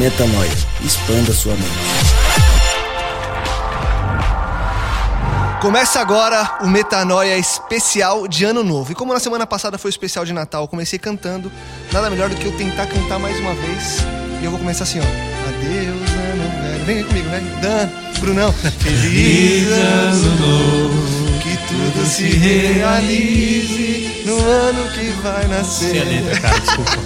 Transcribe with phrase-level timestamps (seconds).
[0.00, 0.50] Metanoia.
[0.82, 1.68] Expanda sua mente.
[5.60, 8.92] Começa agora o Metanoia especial de Ano Novo.
[8.92, 11.52] E como na semana passada foi o especial de Natal, eu comecei cantando,
[11.92, 13.98] nada melhor do que eu tentar cantar mais uma vez.
[14.40, 15.02] E eu vou começar assim, ó.
[15.02, 16.84] Adeus, ano velho.
[16.86, 17.58] Vem comigo, né?
[17.60, 18.54] Dan, Brunão.
[18.54, 21.19] Feliz ano novo,
[21.70, 26.02] tudo se realize no ano que vai nascer.
[26.02, 26.90] A letra, cara, desculpa.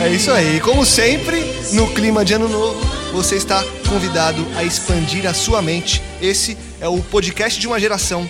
[0.00, 0.60] É isso aí.
[0.60, 2.78] Como sempre, no clima de ano novo,
[3.12, 6.02] você está convidado a expandir a sua mente.
[6.20, 8.28] Esse é o podcast de uma geração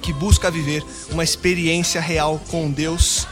[0.00, 3.26] que busca viver uma experiência real com Deus.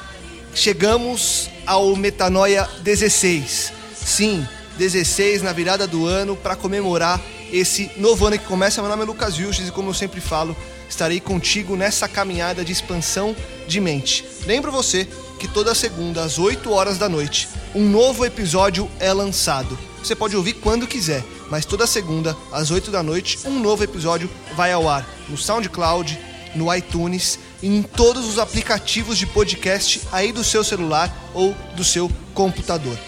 [0.54, 3.72] Chegamos ao Metanoia 16.
[3.94, 7.20] Sim, 16 na virada do ano para comemorar
[7.52, 8.80] esse novo ano que começa.
[8.80, 10.56] Meu nome é Lucas Vilches e como eu sempre falo,
[10.88, 13.36] estarei contigo nessa caminhada de expansão
[13.68, 14.24] de mente.
[14.46, 15.06] Lembro você
[15.38, 19.78] que toda segunda às 8 horas da noite, um novo episódio é lançado.
[20.02, 24.28] Você pode ouvir quando quiser, mas toda segunda às 8 da noite, um novo episódio
[24.56, 26.18] vai ao ar no SoundCloud,
[26.54, 31.84] no iTunes e em todos os aplicativos de podcast aí do seu celular ou do
[31.84, 32.98] seu computador.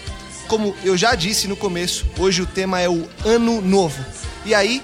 [0.47, 4.05] Como eu já disse no começo, hoje o tema é o Ano Novo.
[4.45, 4.83] E aí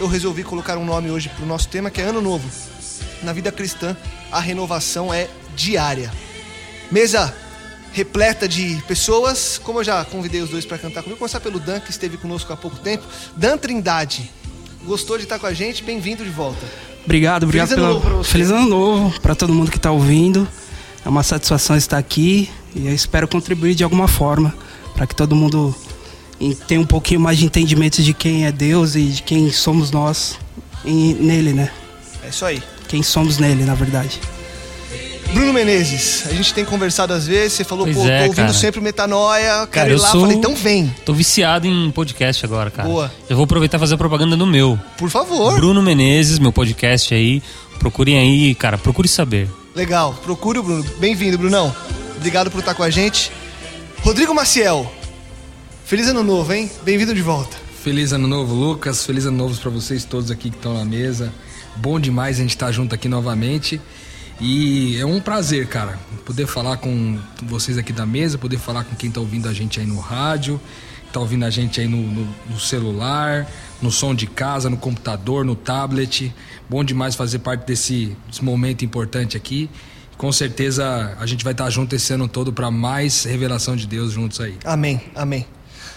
[0.00, 2.48] eu resolvi colocar um nome hoje para o nosso tema que é Ano Novo.
[3.22, 3.96] Na vida cristã,
[4.32, 6.12] a renovação é diária.
[6.90, 7.32] Mesa
[7.92, 11.60] repleta de pessoas, como eu já convidei os dois para cantar comigo, vou começar pelo
[11.60, 13.04] Dan, que esteve conosco há pouco tempo.
[13.36, 14.28] Dan Trindade,
[14.84, 15.84] gostou de estar com a gente?
[15.84, 16.66] Bem-vindo de volta.
[17.04, 18.24] Obrigado, obrigado Feliz ano.
[18.24, 20.46] Feliz ano novo para todo mundo que está ouvindo.
[21.04, 24.52] É uma satisfação estar aqui e eu espero contribuir de alguma forma
[24.94, 25.74] para que todo mundo
[26.40, 29.90] em- tenha um pouquinho mais de entendimento de quem é Deus e de quem somos
[29.90, 30.38] nós
[30.84, 31.70] em- nele, né?
[32.24, 32.62] É isso aí.
[32.88, 34.20] Quem somos nele, na verdade.
[35.32, 38.36] Bruno Menezes, a gente tem conversado às vezes, você falou, Pois pô, é, tô ouvindo
[38.36, 38.52] cara.
[38.52, 41.90] sempre o Metanoia, quero Cara, ir eu lá, sou- falei, então vem, Tô viciado em
[41.90, 42.88] podcast agora, cara.
[42.88, 43.12] Boa.
[43.28, 44.78] Eu vou aproveitar e fazer a propaganda do meu.
[44.96, 45.56] por favor.
[45.56, 47.42] Bruno Menezes, meu podcast aí.
[47.80, 49.50] Procurem aí, cara, procure saber.
[49.74, 50.84] Legal, procure o Bruno.
[50.98, 51.74] Bem-vindo, Brunão.
[52.16, 53.30] Obrigado por estar com a gente.
[54.02, 54.90] Rodrigo Maciel,
[55.86, 56.70] feliz ano novo, hein?
[56.84, 57.56] Bem-vindo de volta.
[57.82, 59.04] Feliz ano novo, Lucas.
[59.04, 61.32] Feliz ano novo para vocês todos aqui que estão na mesa.
[61.76, 63.80] Bom demais a gente estar junto aqui novamente.
[64.40, 68.94] E é um prazer, cara, poder falar com vocês aqui da mesa, poder falar com
[68.94, 70.60] quem tá ouvindo a gente aí no rádio,
[71.10, 75.42] tá ouvindo a gente aí no, no- no celular, no som de casa, no computador,
[75.44, 76.34] no tablet.
[76.68, 79.70] Bom demais fazer parte desse, desse momento importante aqui.
[80.18, 84.12] Com certeza a gente vai estar junto esse ano todo para mais revelação de Deus
[84.12, 84.56] juntos aí.
[84.64, 85.46] Amém, amém.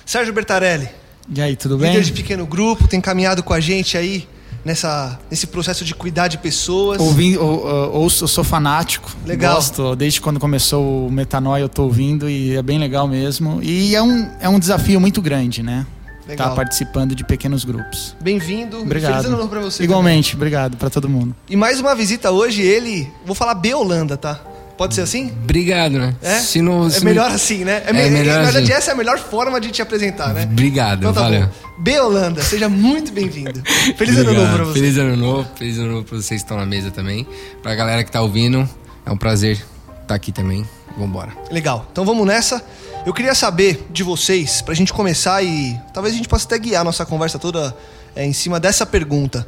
[0.09, 0.89] Sérgio Bertarelli,
[1.31, 1.91] E aí, tudo bem?
[1.91, 4.27] líder de pequeno grupo, tem caminhado com a gente aí
[4.65, 6.99] nessa, nesse processo de cuidar de pessoas.
[6.99, 9.15] Ouvi, ou, ou- eu sou fanático.
[9.23, 9.53] Legal.
[9.53, 13.59] Gosto, desde quando começou o Metanoia eu tô ouvindo e é bem legal mesmo.
[13.61, 15.85] E é um, é um desafio muito grande, né?
[16.27, 16.49] Legal.
[16.49, 18.15] Tá participando de pequenos grupos.
[18.19, 18.81] Bem-vindo.
[18.81, 19.11] Obrigado.
[19.11, 19.83] Feliz ano novo pra você.
[19.83, 21.35] Igualmente, obrigado pra todo mundo.
[21.35, 21.51] também.
[21.51, 24.41] E mais uma visita hoje, ele, vou falar B Holanda, tá?
[24.79, 25.29] Pode ser assim?
[25.43, 26.15] Obrigado, né?
[26.21, 26.39] É?
[26.39, 27.83] Se não, é se melhor não- assim, né?
[27.85, 28.73] É me- melhor Na verdade, assim.
[28.73, 30.43] essa é a melhor forma de te apresentar, né?
[30.49, 31.41] Obrigado, Então tá valeu.
[31.47, 31.51] bom.
[31.79, 33.61] B Holanda, seja muito bem-vindo.
[33.97, 34.79] Feliz ano novo pra você.
[34.79, 37.27] Feliz ano novo, feliz ano novo pra vocês que estão na mesa também.
[37.61, 38.67] Pra galera que tá ouvindo,
[39.05, 39.61] é um prazer
[40.01, 40.65] estar aqui também.
[40.97, 41.33] Vambora.
[41.51, 41.85] Legal.
[41.91, 42.63] Então vamos nessa.
[43.05, 46.81] Eu queria saber de vocês, pra gente começar e talvez a gente possa até guiar
[46.81, 47.75] a nossa conversa toda
[48.15, 49.45] é, em cima dessa pergunta.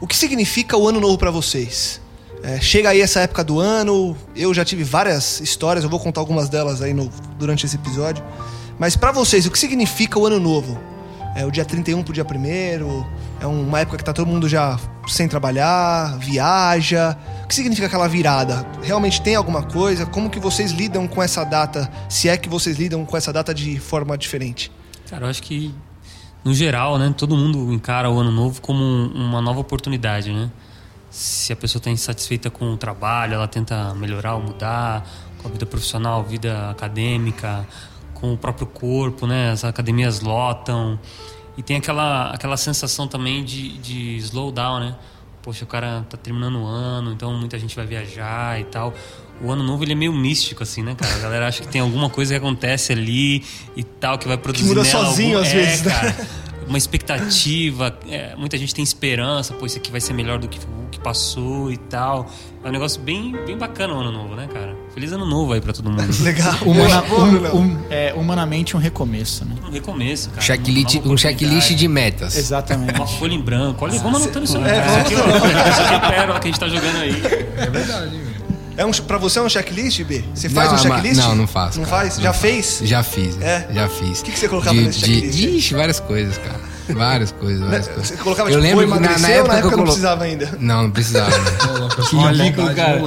[0.00, 2.00] O que significa o ano novo pra vocês?
[2.46, 6.20] É, chega aí essa época do ano, eu já tive várias histórias, eu vou contar
[6.20, 8.22] algumas delas aí no- durante esse episódio.
[8.78, 10.78] Mas pra vocês, o que significa o ano novo?
[11.34, 13.04] É o dia 31 pro dia 1
[13.40, 17.16] É uma época que tá todo mundo já sem trabalhar, viaja.
[17.44, 18.64] O que significa aquela virada?
[18.82, 20.06] Realmente tem alguma coisa?
[20.06, 21.90] Como que vocês lidam com essa data?
[22.08, 24.70] Se é que vocês lidam com essa data de forma diferente?
[25.10, 25.74] Cara, eu acho que
[26.44, 30.50] no geral, né, todo mundo encara o ano novo como um- uma nova oportunidade, né?
[31.14, 35.08] Se a pessoa está insatisfeita com o trabalho, ela tenta melhorar ou mudar,
[35.40, 37.64] com a vida profissional, vida acadêmica,
[38.14, 39.52] com o próprio corpo, né?
[39.52, 40.98] As academias lotam.
[41.56, 44.96] E tem aquela, aquela sensação também de, de slow down, né?
[45.40, 48.92] Poxa, o cara tá terminando o ano, então muita gente vai viajar e tal.
[49.40, 51.14] O ano novo ele é meio místico, assim, né, cara?
[51.14, 53.44] A galera acha que tem alguma coisa que acontece ali
[53.76, 55.92] e tal, que vai produzir muda nela sozinho, algum- às é, vezes, né?
[55.92, 56.16] cara
[56.68, 60.58] uma expectativa, é, muita gente tem esperança, pô, isso aqui vai ser melhor do que
[60.58, 62.26] o que passou e tal.
[62.64, 64.74] É um negócio bem, bem bacana o ano novo, né, cara?
[64.94, 66.02] Feliz ano novo aí pra todo mundo.
[66.22, 66.54] Legal.
[66.64, 67.24] Humana- Boa,
[67.54, 69.54] um- um- é, humanamente um recomeço, né?
[69.66, 70.40] Um recomeço, cara.
[70.40, 72.36] Checklist, um checklist de metas.
[72.36, 72.94] Exatamente.
[72.94, 73.84] Uma folha em branco.
[73.84, 74.56] Olha, vamos anotando isso.
[74.58, 77.22] É, Isso aqui, ó, Isso aqui é pérola que a gente tá jogando aí.
[77.58, 78.33] É verdade, velho.
[78.76, 80.24] É um, pra você é um checklist, B?
[80.34, 81.16] Você faz Não, um é checklist?
[81.20, 81.96] não, não faço, Não cara.
[82.02, 82.16] faz?
[82.16, 82.42] Não Já faço.
[82.42, 82.80] fez?
[82.84, 83.40] Já fiz.
[83.40, 83.68] É?
[83.72, 84.20] Já fiz.
[84.20, 85.38] O que que você colocava de, nesse de, checklist?
[85.58, 86.74] Ixi, várias coisas, cara.
[86.86, 88.08] Várias coisas, várias coisas.
[88.08, 89.70] Você colocava eu tipo, lembro que na, na ou época, na época que eu não
[89.70, 90.58] colo- precisava ainda?
[90.60, 91.30] Não, não precisava.
[91.30, 91.50] né?
[91.74, 93.02] Ô, louco, eu sou Olha, vontade, o cara-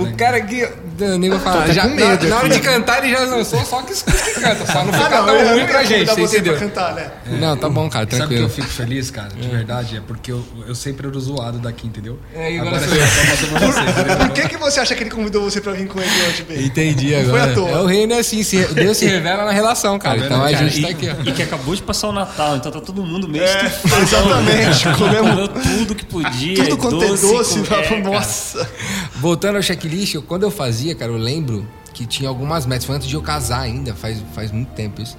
[0.00, 0.14] O né?
[0.16, 0.68] cara que.
[1.00, 3.64] O nego fala, até já, com na, medo na hora de cantar ele já lançou
[3.64, 6.36] só que os que canta, só não Ah, fica não, tão ruim pra gente, você
[6.38, 6.58] entendeu?
[6.58, 7.10] cantar, né?
[7.40, 8.44] Não, tá bom, cara, Sabe que tranquilo.
[8.44, 9.96] eu fico feliz, cara, de verdade?
[9.96, 12.18] É porque eu, eu sempre era o zoado daqui, entendeu?
[12.34, 13.72] É, e agora agora eu.
[13.72, 14.16] você, entendeu?
[14.16, 16.62] Por que, que você acha que ele convidou você pra vir com ele hoje, B?
[16.62, 17.52] Entendi Não foi agora.
[17.52, 17.70] à toa.
[17.70, 20.18] É o reino é assim, se- Deus se revela na relação, cara.
[20.20, 21.28] Tá então a Cara, gente e, tá aqui, ó.
[21.30, 24.02] e que acabou de passar o Natal, então tá todo mundo meio É, estufado.
[24.02, 24.84] exatamente.
[24.98, 26.54] Comemos Comeu tudo que podia.
[26.56, 27.60] tudo quanto é doce.
[27.60, 28.00] é, cara.
[28.00, 28.68] nossa.
[29.16, 32.84] Voltando ao checklist, eu- quando eu fazia, cara, eu lembro que tinha algumas metas.
[32.84, 35.16] Foi antes de eu casar ainda, faz, faz muito tempo isso.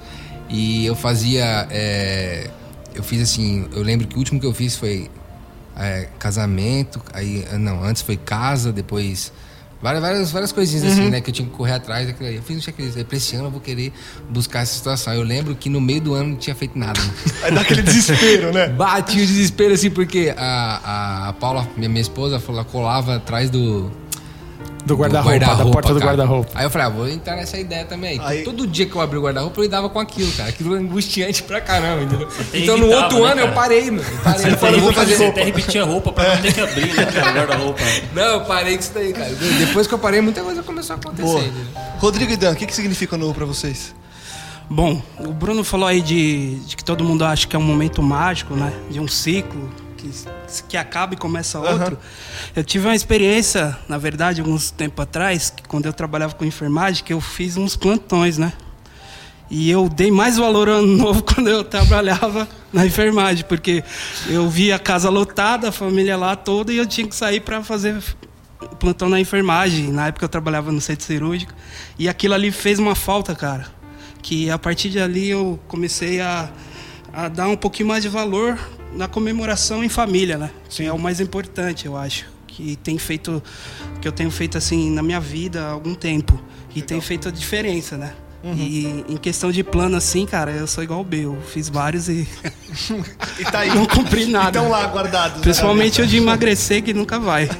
[0.48, 1.66] E eu fazia.
[1.70, 2.50] é,
[2.94, 3.66] eu fiz assim.
[3.72, 5.10] Eu lembro que o último que eu fiz foi
[5.76, 7.00] é, casamento.
[7.12, 9.32] Aí, não, antes foi casa, depois.
[9.82, 11.20] Várias, várias, várias coisinhas assim, né?
[11.20, 12.36] Que eu tinha que correr atrás daquilo aí.
[12.36, 12.96] Eu fiz um checklist.
[12.96, 13.92] Aí pra esse ano eu vou querer
[14.30, 15.12] buscar essa situação.
[15.12, 16.98] Eu lembro que no meio do ano não tinha feito nada.
[17.44, 18.68] Aí dá aquele desespero, né?
[18.72, 23.90] Bati o desespero assim, porque a, a Paula, minha, minha esposa, ela colava atrás do.
[24.86, 26.50] Do guarda-roupa, da porta do guarda-roupa.
[26.54, 28.20] Aí eu falei, ah, vou entrar nessa ideia também.
[28.22, 30.50] Aí- Todo dia que eu abri o guarda-roupa, eu lidava com aquilo, cara.
[30.50, 32.28] Aquilo é angustiante pra caramba, entendeu?
[32.28, 33.54] até Então no evitava, outro né, ano eu cara?
[33.56, 34.02] parei, mano.
[34.02, 34.44] Eu parei.
[34.44, 35.26] Eu Você falei, vou fazer.
[35.26, 37.80] até repetir a roupa pra não ter que abrir, né, cara, o guarda-roupa.
[38.14, 39.30] Não, eu parei com isso daí, cara.
[39.58, 41.52] Depois que eu parei, muita coisa começou a acontecer.
[41.98, 43.94] Rodrigo e Dan, o que, que significa novo pra vocês?
[44.68, 48.02] Bom, o Bruno falou aí de, de que todo mundo acha que é um momento
[48.02, 48.72] mágico, né?
[48.90, 49.70] De um ciclo
[50.10, 51.98] que, que acaba e começa outro.
[52.54, 57.04] Eu tive uma experiência, na verdade, alguns tempo atrás, que quando eu trabalhava com enfermagem,
[57.04, 58.52] que eu fiz uns plantões, né?
[59.50, 63.84] E eu dei mais valor ao ano novo quando eu trabalhava na enfermagem, porque
[64.28, 67.62] eu via a casa lotada, a família lá toda, e eu tinha que sair para
[67.62, 68.02] fazer
[68.78, 69.92] plantão na enfermagem.
[69.92, 71.52] Na época eu trabalhava no centro cirúrgico.
[71.98, 73.66] E aquilo ali fez uma falta, cara.
[74.22, 76.50] Que a partir de ali eu comecei a,
[77.12, 78.58] a dar um pouquinho mais de valor
[78.96, 80.50] na comemoração em família, né?
[80.68, 82.26] Que é o mais importante, eu acho.
[82.46, 83.42] Que tem feito.
[84.00, 86.40] Que eu tenho feito assim na minha vida há algum tempo.
[86.74, 88.14] E tem feito a diferença, né?
[88.46, 91.24] E em questão de plano, assim, cara, eu sou igual o B.
[91.24, 92.28] Eu fiz vários e
[93.40, 93.74] E tá aí.
[93.74, 94.58] não cumpri nada.
[94.58, 95.36] Estão lá guardados.
[95.38, 95.42] né?
[95.42, 97.48] Principalmente o de emagrecer, que nunca vai.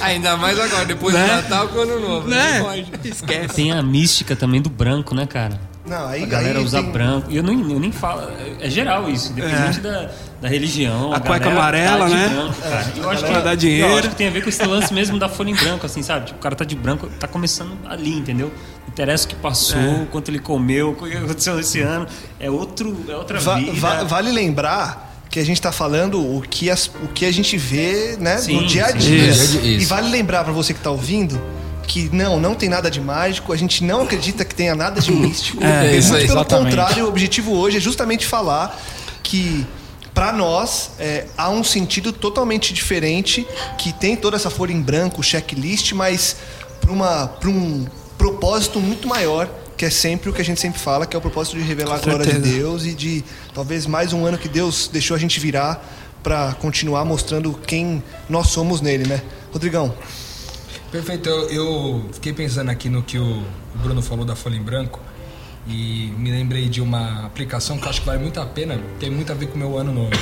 [0.00, 1.26] Ainda mais agora, depois Né?
[1.26, 2.28] do Natal com o Ano Novo.
[2.28, 2.58] né?
[2.58, 2.86] Não pode.
[3.04, 3.54] Esquece.
[3.54, 5.60] Tem a mística também do branco, né, cara?
[5.88, 7.30] Não, aí, A galera aí usa tem- branco.
[7.30, 8.28] E eu, nem eu nem falo.
[8.60, 11.12] É geral isso, independente da, da religião.
[11.12, 12.28] A cueca galera amarela, tá né?
[12.28, 12.92] branco, cara.
[12.96, 13.88] Eu acho, que, dá dinheiro.
[13.92, 16.02] eu acho que tem a ver com esse lance mesmo da folha em branco, assim,
[16.02, 16.26] sabe?
[16.26, 18.48] Tipo, o cara tá de branco, tá começando ali, entendeu?
[18.82, 22.06] Não interessa o que passou, o quanto ele comeu, o que aconteceu esse ano.
[22.40, 23.72] É, outro, é outra Va- vida.
[23.74, 27.56] va- vale lembrar que a gente tá falando o que, as- o que a gente
[27.58, 28.98] vê né, Sim, no dia a sim.
[28.98, 29.28] dia.
[29.28, 29.58] Isso.
[29.62, 31.38] E vale lembrar pra você que tá ouvindo
[31.86, 35.12] que não, não tem nada de mágico, a gente não acredita que tenha nada de
[35.12, 35.62] místico.
[35.62, 36.64] É, Muito pelo exatamente.
[36.64, 38.78] contrário, o objetivo hoje é justamente falar
[39.22, 39.66] que
[40.12, 43.46] para nós é, há um sentido totalmente diferente
[43.78, 46.36] que tem toda essa folha em branco, checklist, mas
[46.80, 51.14] para um propósito muito maior que é sempre o que a gente sempre fala, que
[51.14, 52.38] é o propósito de revelar a glória de.
[52.38, 55.84] Deus e de talvez mais um ano que Deus deixou a gente virar
[56.22, 59.20] para continuar mostrando quem nós somos nele, né?
[59.52, 59.94] Rodrigão,
[60.96, 63.42] Perfeito, eu, eu fiquei pensando aqui no que o,
[63.74, 64.98] Bruno falou da folha em branco
[65.68, 69.10] e me lembrei de uma aplicação que eu acho que vale muito a pena, tem
[69.10, 70.16] muito a ver com o meu ano novo.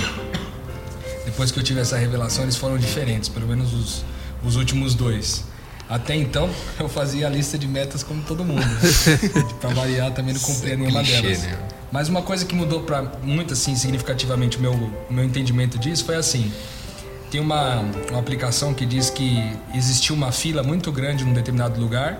[1.25, 4.05] Depois que eu tive essa revelação, eles foram diferentes, pelo menos os,
[4.45, 5.45] os últimos dois.
[5.89, 6.51] Até então,
[6.81, 8.67] eu fazia a lista de metas como todo mundo.
[9.61, 11.43] pra variar, também não cumpria nenhuma clichê, delas.
[11.43, 11.59] né?
[11.93, 16.17] Mas uma coisa que mudou para muito assim significativamente o meu, meu entendimento disso foi
[16.17, 16.53] assim:
[17.31, 22.19] tem uma, uma aplicação que diz que existiu uma fila muito grande num determinado lugar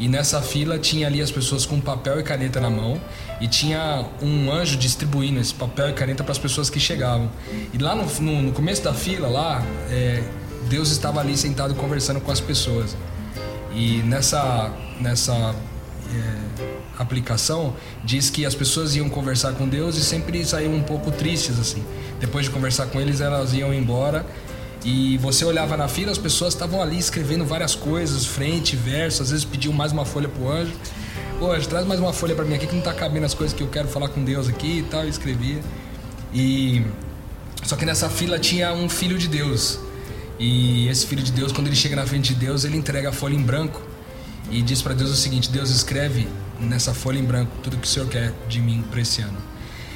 [0.00, 2.98] E nessa fila tinha ali as pessoas com papel e caneta na mão
[3.38, 7.30] e tinha um anjo distribuindo esse papel e caneta para as pessoas que chegavam.
[7.72, 10.22] E lá no, no, no começo da fila, lá, é,
[10.70, 12.96] Deus estava ali sentado conversando com as pessoas.
[13.74, 15.54] E nessa, nessa
[16.14, 21.10] é, aplicação diz que as pessoas iam conversar com Deus e sempre saíam um pouco
[21.10, 21.84] tristes assim.
[22.18, 24.24] Depois de conversar com eles, elas iam embora
[24.84, 29.30] e você olhava na fila, as pessoas estavam ali escrevendo várias coisas, frente, verso, às
[29.30, 30.72] vezes pediam mais uma folha pro anjo.
[31.38, 33.54] Pô, anjo, traz mais uma folha para mim aqui que não tá cabendo as coisas
[33.54, 35.60] que eu quero falar com Deus aqui e tal, e escrevia.
[36.32, 36.82] E
[37.62, 39.78] só que nessa fila tinha um filho de Deus.
[40.38, 43.12] E esse filho de Deus, quando ele chega na frente de Deus, ele entrega a
[43.12, 43.82] folha em branco
[44.50, 46.26] e diz para Deus o seguinte: Deus escreve
[46.60, 49.38] nessa folha em branco tudo que o Senhor quer de mim para esse ano.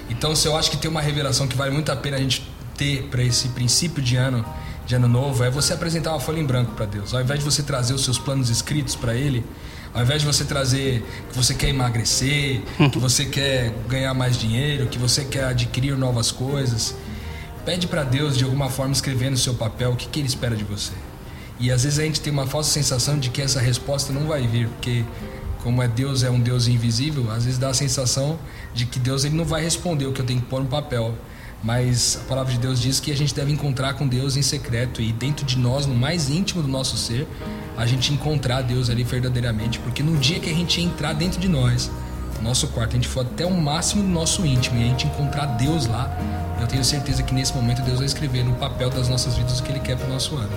[0.09, 2.47] Então, se eu acho que tem uma revelação que vale muito a pena a gente
[2.77, 4.45] ter para esse princípio de ano,
[4.87, 7.15] de ano novo é você apresentar uma folha em branco para Deus.
[7.15, 9.45] Ao invés de você trazer os seus planos escritos para Ele,
[9.95, 14.87] ao invés de você trazer que você quer emagrecer, que você quer ganhar mais dinheiro,
[14.89, 16.95] que você quer adquirir novas coisas,
[17.65, 20.55] pede para Deus de alguma forma escrever no seu papel o que, que Ele espera
[20.55, 20.93] de você.
[21.59, 24.47] E às vezes a gente tem uma falsa sensação de que essa resposta não vai
[24.47, 25.05] vir, porque
[25.65, 28.39] como é Deus é um Deus invisível, às vezes dá a sensação
[28.75, 31.15] de que Deus ele não vai responder o que eu tenho que pôr no papel.
[31.63, 35.01] Mas a palavra de Deus diz que a gente deve encontrar com Deus em secreto
[35.01, 37.27] e dentro de nós, no mais íntimo do nosso ser,
[37.79, 41.49] a gente encontrar Deus ali verdadeiramente, porque no dia que a gente entrar dentro de
[41.49, 41.91] nós,
[42.45, 45.47] nosso quarto, a gente for até o máximo do nosso íntimo e a gente encontrar
[45.47, 46.15] Deus lá,
[46.61, 49.63] eu tenho certeza que nesse momento Deus vai escrever no papel das nossas vidas o
[49.63, 50.53] que Ele quer para o nosso ano.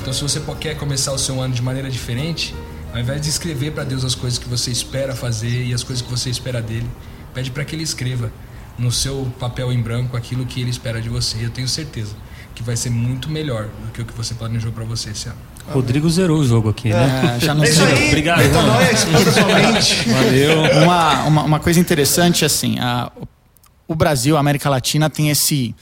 [0.00, 2.54] Então, se você quer começar o seu ano de maneira diferente,
[2.96, 6.02] ao invés de escrever para Deus as coisas que você espera fazer e as coisas
[6.02, 6.88] que você espera dele,
[7.34, 8.32] pede para que Ele escreva
[8.78, 11.44] no seu papel em branco aquilo que ele espera de você.
[11.44, 12.14] Eu tenho certeza
[12.54, 15.36] que vai ser muito melhor do que o que você planejou para você esse ano.
[15.68, 17.36] Rodrigo zerou o jogo aqui, né?
[17.36, 18.90] É, já não É aí, Obrigado, Metanoia.
[20.08, 20.82] Valeu.
[20.84, 23.12] uma, uma, uma coisa interessante assim, a,
[23.86, 25.74] o Brasil, a América Latina tem esse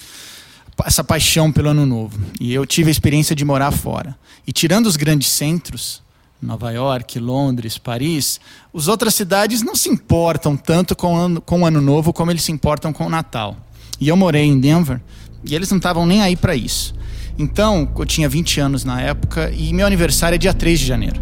[0.84, 2.18] essa paixão pelo ano novo.
[2.40, 4.16] E eu tive a experiência de morar fora.
[4.44, 6.02] E tirando os grandes centros,
[6.44, 8.38] Nova York, Londres, Paris,
[8.74, 12.30] as outras cidades não se importam tanto com o ano, com o ano novo como
[12.30, 13.56] eles se importam com o Natal.
[14.00, 15.00] E eu morei em Denver
[15.44, 16.94] e eles não estavam nem aí para isso.
[17.38, 21.20] Então, eu tinha 20 anos na época e meu aniversário é dia 3 de janeiro.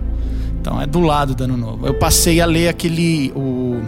[0.60, 1.86] Então é do lado do ano novo.
[1.86, 3.80] Eu passei a ler aquele o,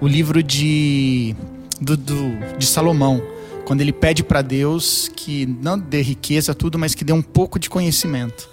[0.00, 1.34] o livro de
[1.80, 3.20] do, do- de Salomão,
[3.66, 7.58] quando ele pede para Deus que não dê riqueza tudo, mas que dê um pouco
[7.58, 8.48] de conhecimento.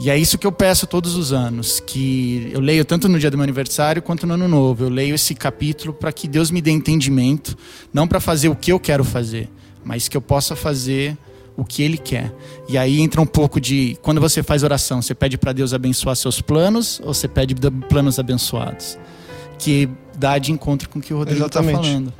[0.00, 3.30] E é isso que eu peço todos os anos, que eu leio tanto no dia
[3.30, 4.84] do meu aniversário quanto no ano novo.
[4.84, 7.56] Eu leio esse capítulo para que Deus me dê entendimento,
[7.92, 9.48] não para fazer o que eu quero fazer,
[9.84, 11.16] mas que eu possa fazer
[11.56, 12.32] o que ele quer.
[12.68, 16.16] E aí entra um pouco de quando você faz oração, você pede para Deus abençoar
[16.16, 17.54] seus planos ou você pede
[17.88, 18.98] planos abençoados?
[19.58, 22.12] Que dá de encontro com o que o Rodrigo está falando.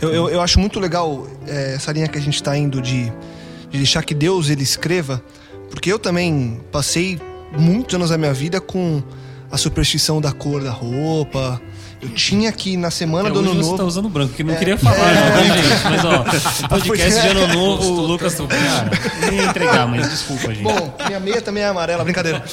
[0.00, 3.04] Eu, eu, eu acho muito legal é, essa linha que a gente está indo de,
[3.70, 5.22] de deixar que Deus ele escreva,
[5.74, 7.20] porque eu também passei
[7.58, 9.02] muitos anos da minha vida com
[9.50, 11.60] a superstição da cor da roupa.
[12.00, 13.76] Eu tinha que na semana Até do ano você novo.
[13.78, 15.84] tá usando branco, que não queria falar, não, né, gente?
[15.84, 18.90] Mas ó, podcast de ano novo, o Lucas, cara,
[19.20, 20.62] nem ia entregar, mas desculpa, gente.
[20.62, 22.44] Bom, minha meia também é amarela, brincadeira.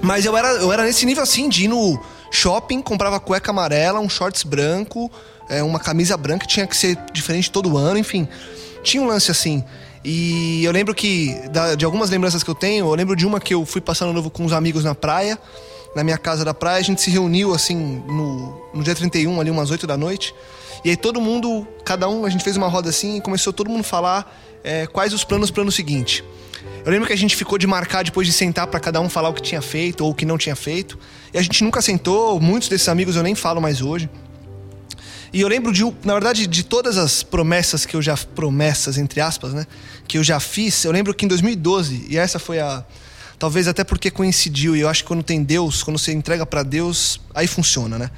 [0.00, 4.00] Mas eu era, eu era nesse nível assim, de ir no shopping, comprava cueca amarela,
[4.00, 5.10] um shorts branco,
[5.48, 8.26] é, uma camisa branca, tinha que ser diferente todo ano, enfim.
[8.82, 9.62] Tinha um lance assim.
[10.04, 11.34] E eu lembro que,
[11.76, 14.30] de algumas lembranças que eu tenho, eu lembro de uma que eu fui passando novo
[14.30, 15.38] com uns amigos na praia,
[15.94, 19.50] na minha casa da praia, a gente se reuniu assim no, no dia 31, ali
[19.50, 20.34] umas 8 da noite.
[20.84, 23.68] E aí todo mundo, cada um, a gente fez uma roda assim e começou todo
[23.68, 26.24] mundo a falar é, quais os planos para o ano seguinte.
[26.84, 29.28] Eu lembro que a gente ficou de marcar depois de sentar para cada um falar
[29.28, 30.98] o que tinha feito ou o que não tinha feito.
[31.32, 34.08] E a gente nunca sentou, muitos desses amigos eu nem falo mais hoje.
[35.32, 39.20] E eu lembro de, na verdade, de todas as promessas que eu já promessas entre
[39.20, 39.66] aspas, né,
[40.08, 40.84] que eu já fiz.
[40.84, 42.84] Eu lembro que em 2012, e essa foi a
[43.38, 46.62] talvez até porque coincidiu, e eu acho que quando tem Deus, quando você entrega para
[46.62, 48.10] Deus, aí funciona, né?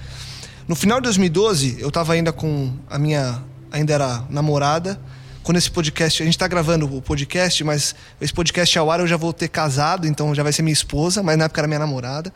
[0.67, 3.41] No final de 2012, eu tava ainda com a minha
[3.71, 5.01] ainda era namorada.
[5.43, 9.07] Quando esse podcast, a gente tá gravando o podcast, mas esse podcast ao ar eu
[9.07, 11.81] já vou ter casado, então já vai ser minha esposa, mas na época era minha
[11.81, 12.33] namorada.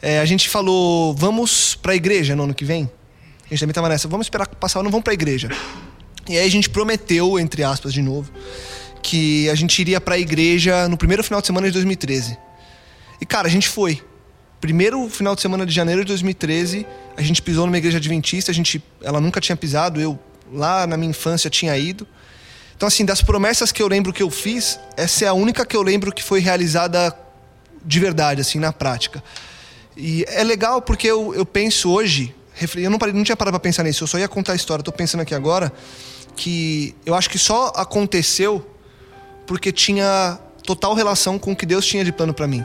[0.00, 2.88] É, a gente falou, vamos pra igreja no ano que vem?
[3.50, 5.48] A gente também tava nessa, vamos esperar passar o ano, vamos pra igreja.
[6.28, 8.30] E aí a gente prometeu, entre aspas, de novo,
[9.02, 12.36] que a gente iria pra igreja no primeiro final de semana de 2013.
[13.20, 14.02] E cara, a gente foi.
[14.60, 16.86] Primeiro final de semana de janeiro de 2013,
[17.16, 20.18] a gente pisou numa igreja adventista, a gente, ela nunca tinha pisado, eu
[20.52, 22.06] lá na minha infância tinha ido.
[22.76, 25.76] Então assim, das promessas que eu lembro que eu fiz, essa é a única que
[25.76, 27.16] eu lembro que foi realizada
[27.84, 29.22] de verdade, assim, na prática.
[29.96, 32.34] E é legal porque eu, eu penso hoje,
[32.76, 34.82] eu não, parei, não tinha parado pra pensar nisso, eu só ia contar a história,
[34.82, 35.72] tô pensando aqui agora,
[36.36, 38.64] que eu acho que só aconteceu
[39.46, 42.64] porque tinha total relação com o que Deus tinha de plano para mim.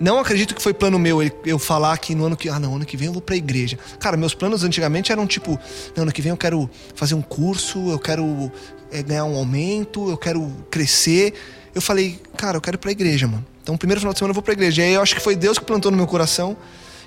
[0.00, 2.48] Não acredito que foi plano meu eu falar que no ano que.
[2.48, 3.78] Ah, não, ano que vem eu vou pra igreja.
[4.00, 5.58] Cara, meus planos antigamente eram tipo:
[5.94, 8.50] não, ano que vem eu quero fazer um curso, eu quero
[8.90, 11.34] é, ganhar um aumento, eu quero crescer.
[11.74, 13.46] Eu falei, cara, eu quero ir pra igreja, mano.
[13.62, 14.82] Então, primeiro final de semana eu vou pra igreja.
[14.82, 16.56] E aí eu acho que foi Deus que plantou no meu coração.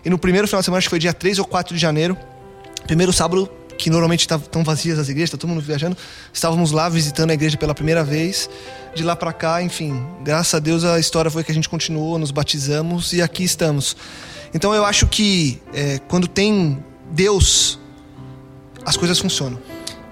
[0.06, 2.16] E no primeiro final de semana, acho que foi dia 3 ou 4 de janeiro,
[2.86, 5.98] primeiro sábado, que normalmente estão vazias as igrejas, tá todo mundo viajando,
[6.32, 8.50] estávamos lá visitando a igreja pela primeira vez.
[8.94, 12.18] De lá para cá, enfim, graças a Deus a história foi que a gente continuou,
[12.18, 13.98] nos batizamos e aqui estamos.
[14.54, 16.82] Então eu acho que é, quando tem
[17.12, 17.78] Deus,
[18.86, 19.60] as coisas funcionam.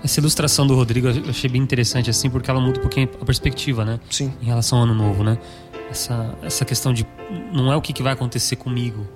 [0.04, 3.26] Essa ilustração do Rodrigo eu achei bem interessante assim, porque ela muda um pouquinho a
[3.26, 4.00] perspectiva, né?
[4.10, 4.34] Sim.
[4.42, 5.38] Em relação ao ano novo, né?
[5.90, 7.08] Essa, essa questão de
[7.54, 9.08] não é o que, que vai acontecer comigo,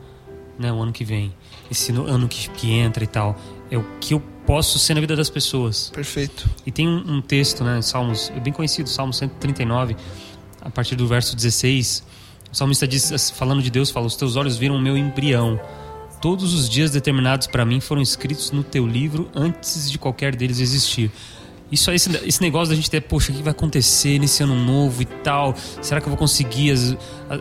[0.58, 0.72] né?
[0.72, 1.34] O ano que vem,
[1.70, 3.38] esse ano que, que entra e tal,
[3.70, 5.90] é o que eu posso ser na vida das pessoas.
[5.94, 6.50] Perfeito.
[6.66, 9.96] E tem um, um texto, né, Salmos, é bem conhecido, Salmo 139,
[10.62, 12.04] a partir do verso 16,
[12.52, 15.60] o salmista diz, falando de Deus, fala: "Os teus olhos viram o meu embrião.
[16.22, 20.60] Todos os dias determinados para mim foram escritos no teu livro antes de qualquer deles
[20.60, 21.12] existir."
[21.71, 25.01] Isso esse, esse negócio da gente ter, poxa, o que vai acontecer nesse ano novo
[25.01, 25.53] e tal?
[25.81, 26.71] Será que eu vou conseguir?
[26.71, 26.95] As,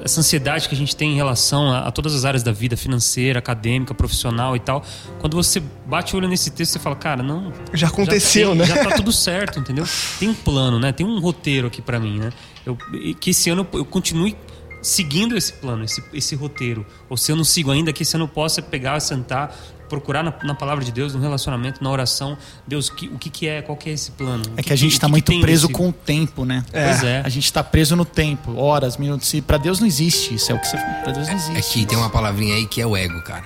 [0.05, 2.77] essa ansiedade que a gente tem em relação a, a, todas as áreas da vida,
[2.77, 4.85] financeira, acadêmica, profissional e tal.
[5.21, 7.53] Quando você bate o olho nesse texto, você fala, cara, não.
[7.73, 8.67] Já aconteceu, já tem, né?
[8.67, 9.87] Já tá tudo certo, entendeu?
[10.19, 10.91] Tem um plano, né?
[10.91, 12.33] Tem um roteiro aqui para mim, né?
[12.65, 12.77] Eu,
[13.21, 14.37] que esse ano eu, continue
[14.83, 16.85] seguindo esse plano, esse, esse roteiro.
[17.09, 19.57] Ou se eu não sigo ainda, que esse ano eu possa pegar, sentar,
[19.89, 23.49] procurar na, na, palavra de Deus, no relacionamento, na oração, Deus, que, o que, que
[23.49, 24.45] é, qual que é esse plano?
[24.57, 26.65] É que, a gente está muito preso com o tempo, né?
[26.73, 26.89] É.
[26.89, 27.23] Pois é.
[27.25, 29.33] A gente está preso no tempo, horas, minutos.
[29.35, 30.77] E para Deus não existe isso, é o que você.
[30.77, 31.59] Para Deus não é, existe.
[31.59, 33.45] É que tem uma palavrinha aí que é o ego, cara.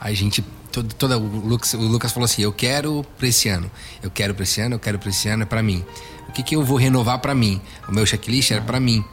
[0.00, 0.44] A gente
[0.82, 3.70] todo, toda, o, Lucas, o Lucas falou assim: eu quero para esse ano,
[4.02, 5.84] eu quero para esse ano, eu quero para esse ano, é para mim.
[6.28, 7.60] O que, que eu vou renovar para mim?
[7.88, 9.04] O meu checklist era para mim.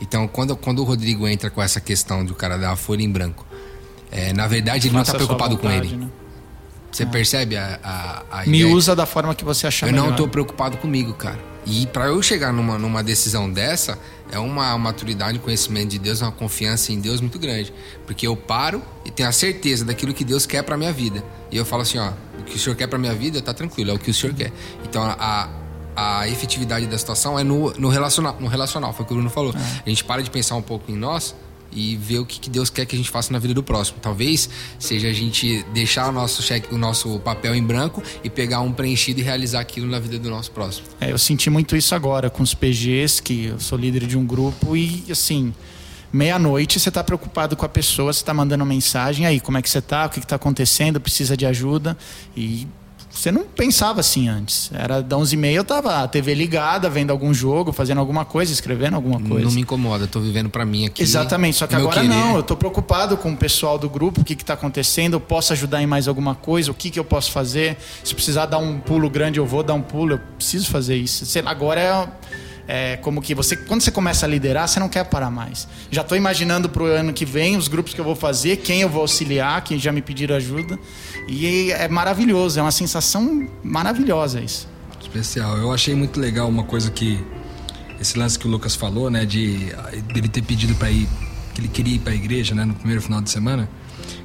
[0.00, 3.10] Então, quando, quando o Rodrigo entra com essa questão do cara dar a folha em
[3.10, 3.46] branco,
[4.14, 5.96] é, na verdade, ele Faça não está preocupado vontade, com ele.
[5.96, 6.08] Né?
[6.90, 7.06] Você é.
[7.06, 8.72] percebe a, a, a Me ideia?
[8.72, 10.04] usa da forma que você achar Eu melhor.
[10.04, 11.38] não estou preocupado comigo, cara.
[11.66, 13.98] E para eu chegar numa, numa decisão dessa,
[14.30, 17.74] é uma maturidade, um conhecimento de Deus, uma confiança em Deus muito grande.
[18.06, 21.24] Porque eu paro e tenho a certeza daquilo que Deus quer para minha vida.
[21.50, 23.90] E eu falo assim, ó, o que o Senhor quer para minha vida, tá tranquilo,
[23.90, 24.52] é o que o Senhor quer.
[24.84, 25.48] Então a,
[25.96, 29.30] a efetividade da situação é no, no, relacional, no relacional, foi o que o Bruno
[29.30, 29.52] falou.
[29.52, 29.82] É.
[29.86, 31.34] A gente para de pensar um pouco em nós
[31.74, 33.98] e ver o que, que Deus quer que a gente faça na vida do próximo.
[34.00, 38.60] Talvez seja a gente deixar o nosso cheque, o nosso papel em branco e pegar
[38.60, 40.86] um preenchido e realizar aquilo na vida do nosso próximo.
[41.00, 44.24] É, eu senti muito isso agora com os PGs, que eu sou líder de um
[44.24, 45.52] grupo e assim,
[46.12, 49.68] meia-noite você está preocupado com a pessoa, você está mandando mensagem, aí, como é que
[49.68, 50.06] você está?
[50.06, 51.00] O que está acontecendo?
[51.00, 51.96] Precisa de ajuda?
[52.36, 52.66] E
[53.14, 54.70] você não pensava assim antes.
[54.72, 58.94] Era da 11h30, eu tava a TV ligada, vendo algum jogo, fazendo alguma coisa, escrevendo
[58.94, 59.44] alguma coisa.
[59.44, 61.02] Não me incomoda, tô vivendo para mim aqui.
[61.02, 62.08] Exatamente, só que agora querer.
[62.08, 65.20] não, eu tô preocupado com o pessoal do grupo, o que que tá acontecendo, eu
[65.20, 67.76] posso ajudar em mais alguma coisa, o que que eu posso fazer?
[68.02, 71.24] Se precisar dar um pulo grande, eu vou dar um pulo, eu preciso fazer isso.
[71.46, 72.08] Agora é
[72.66, 75.68] é, como que você quando você começa a liderar você não quer parar mais.
[75.90, 78.80] Já estou imaginando para o ano que vem os grupos que eu vou fazer quem
[78.80, 80.78] eu vou auxiliar quem já me pediram ajuda.
[81.28, 84.68] E é maravilhoso é uma sensação maravilhosa isso.
[85.00, 85.56] Especial.
[85.58, 87.22] Eu achei muito legal uma coisa que
[88.00, 89.72] esse lance que o Lucas falou né de
[90.14, 91.08] ele ter pedido para ir
[91.54, 93.68] que ele queria ir para a igreja né no primeiro final de semana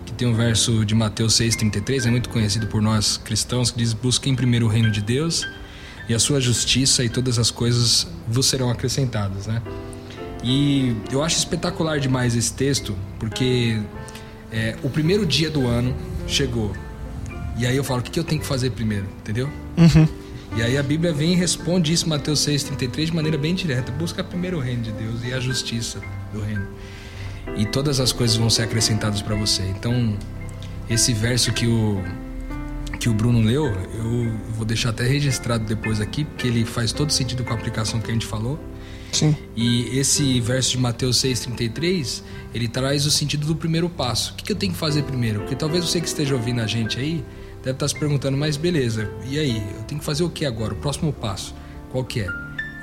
[0.06, 3.93] que tem um verso de Mateus 6:33 é muito conhecido por nós cristãos que diz
[3.93, 5.45] busquem primeiro o reino de Deus
[6.10, 9.62] e a sua justiça e todas as coisas vos serão acrescentadas, né?
[10.43, 13.80] E eu acho espetacular demais esse texto, porque
[14.52, 15.95] é, o primeiro dia do ano
[16.28, 16.74] chegou.
[17.58, 19.50] E aí eu falo, o que, que eu tenho que fazer primeiro, entendeu?
[19.78, 20.08] Uhum.
[20.58, 23.91] E aí a Bíblia vem e responde isso, Mateus 6,33, de maneira bem direta.
[23.91, 26.02] Busca primeiro o reino de Deus e a justiça
[26.34, 26.67] do reino.
[27.56, 29.63] E todas as coisas vão ser acrescentadas para você.
[29.63, 30.17] Então,
[30.89, 32.02] esse verso que o
[33.00, 37.12] que o Bruno leu, eu vou deixar até registrado depois aqui, porque ele faz todo
[37.12, 38.60] sentido com a aplicação que a gente falou.
[39.12, 39.36] Sim.
[39.56, 42.22] E esse verso de Mateus 6,33,
[42.54, 44.34] ele traz o sentido do primeiro passo.
[44.34, 45.40] O que, eu tenho que fazer primeiro?
[45.40, 47.24] Porque talvez você que esteja ouvindo a gente aí,
[47.64, 49.58] deve estar se perguntando, mas beleza, e aí?
[49.78, 50.74] Eu tenho que fazer o que agora?
[50.74, 51.56] O próximo passo?
[51.92, 52.28] Qual que é?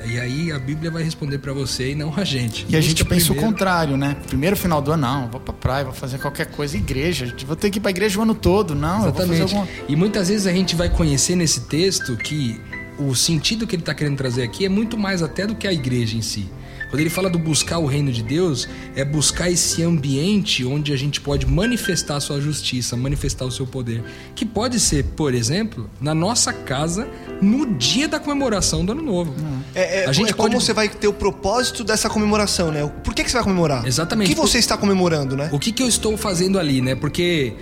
[0.05, 2.67] E aí a Bíblia vai responder para você e não a gente.
[2.69, 3.49] E a gente pensa primeiro...
[3.49, 4.17] o contrário, né?
[4.27, 7.71] Primeiro final do ano, não, vou pra praia, vou fazer qualquer coisa, igreja, vou ter
[7.71, 9.43] que ir pra igreja o ano todo, não, Exatamente.
[9.43, 9.69] Alguma...
[9.89, 12.61] E muitas vezes a gente vai conhecer nesse texto que
[12.99, 15.73] o sentido que ele está querendo trazer aqui é muito mais até do que a
[15.73, 16.49] igreja em si.
[16.91, 20.97] Quando ele fala do buscar o reino de Deus, é buscar esse ambiente onde a
[20.97, 24.05] gente pode manifestar a sua justiça, manifestar o seu poder.
[24.35, 27.09] Que pode ser, por exemplo, na nossa casa,
[27.43, 29.35] no dia da comemoração do ano novo.
[29.75, 30.65] É, é, a gente é como pode...
[30.65, 32.91] você vai ter o propósito dessa comemoração, né?
[33.03, 33.87] Por que, que você vai comemorar?
[33.87, 34.33] Exatamente.
[34.33, 35.49] O que você está comemorando, né?
[35.53, 36.95] O que, que eu estou fazendo ali, né?
[36.95, 37.55] Porque.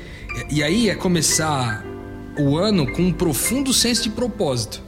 [0.50, 1.84] E aí é começar
[2.38, 4.82] o ano com um profundo senso de propósito.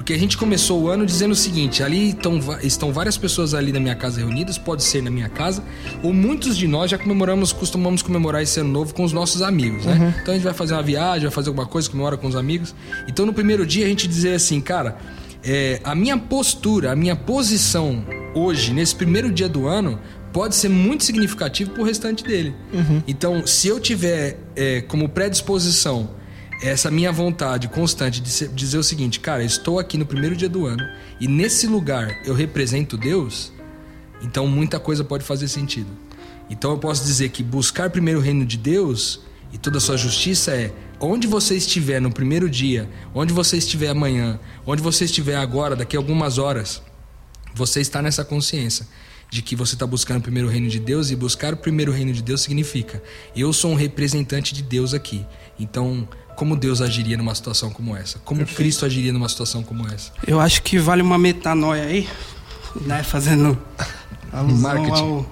[0.00, 3.70] Porque a gente começou o ano dizendo o seguinte: ali estão, estão várias pessoas ali
[3.70, 5.62] na minha casa reunidas, pode ser na minha casa,
[6.02, 9.84] ou muitos de nós já comemoramos, costumamos comemorar esse ano novo com os nossos amigos,
[9.84, 9.92] né?
[9.92, 10.22] Uhum.
[10.22, 12.74] Então a gente vai fazer uma viagem, vai fazer alguma coisa, comemora com os amigos.
[13.06, 14.96] Então no primeiro dia a gente dizer assim, cara,
[15.44, 18.02] é, a minha postura, a minha posição
[18.34, 20.00] hoje, nesse primeiro dia do ano,
[20.32, 22.54] pode ser muito significativo pro restante dele.
[23.06, 26.08] Então, se eu tiver é, como predisposição
[26.62, 30.66] essa minha vontade constante de dizer o seguinte, cara, estou aqui no primeiro dia do
[30.66, 30.82] ano
[31.18, 33.52] e nesse lugar eu represento Deus,
[34.22, 35.88] então muita coisa pode fazer sentido.
[36.50, 39.20] Então eu posso dizer que buscar primeiro o reino de Deus
[39.52, 43.88] e toda a sua justiça é onde você estiver no primeiro dia, onde você estiver
[43.88, 46.82] amanhã, onde você estiver agora, daqui a algumas horas,
[47.54, 48.86] você está nessa consciência
[49.30, 52.12] de que você está buscando o primeiro reino de Deus e buscar o primeiro reino
[52.12, 53.00] de Deus significa
[53.34, 55.24] eu sou um representante de Deus aqui.
[55.58, 56.08] Então,
[56.40, 58.18] como Deus agiria numa situação como essa?
[58.24, 60.10] Como Cristo agiria numa situação como essa?
[60.26, 62.08] Eu acho que vale uma metanoia aí,
[62.80, 63.02] né?
[63.02, 63.58] Fazendo
[64.32, 65.02] alusão Marketing.
[65.02, 65.26] ao,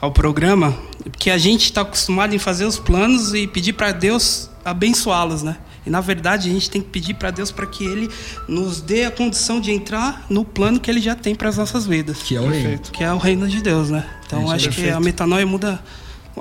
[0.00, 4.48] ao programa, porque a gente está acostumado em fazer os planos e pedir para Deus
[4.64, 5.58] abençoá-los, né?
[5.84, 8.08] E na verdade a gente tem que pedir para Deus para que Ele
[8.48, 11.84] nos dê a condição de entrar no plano que Ele já tem para as nossas
[11.86, 12.78] vidas, Que é o reino.
[12.90, 14.02] que é o reino de Deus, né?
[14.26, 14.96] Então Isso, acho que perfeito.
[14.96, 15.78] a metanoia muda,